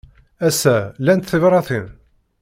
[0.47, 1.85] Ass-a, llant tebṛatin?